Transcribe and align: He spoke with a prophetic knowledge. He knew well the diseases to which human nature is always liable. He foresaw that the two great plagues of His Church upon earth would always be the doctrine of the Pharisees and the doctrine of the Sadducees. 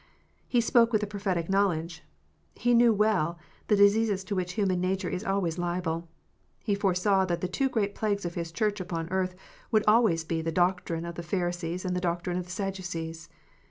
He 0.47 0.61
spoke 0.61 0.91
with 0.91 1.03
a 1.03 1.05
prophetic 1.05 1.47
knowledge. 1.47 2.03
He 2.55 2.73
knew 2.73 2.91
well 2.91 3.37
the 3.67 3.75
diseases 3.75 4.23
to 4.23 4.35
which 4.35 4.53
human 4.53 4.81
nature 4.81 5.09
is 5.09 5.23
always 5.23 5.59
liable. 5.59 6.09
He 6.63 6.73
foresaw 6.73 7.23
that 7.25 7.41
the 7.41 7.47
two 7.47 7.69
great 7.69 7.93
plagues 7.93 8.25
of 8.25 8.33
His 8.33 8.51
Church 8.51 8.79
upon 8.79 9.11
earth 9.11 9.35
would 9.69 9.83
always 9.87 10.23
be 10.23 10.41
the 10.41 10.51
doctrine 10.51 11.05
of 11.05 11.13
the 11.13 11.21
Pharisees 11.21 11.85
and 11.85 11.95
the 11.95 12.01
doctrine 12.01 12.39
of 12.39 12.45
the 12.45 12.51
Sadducees. 12.51 13.29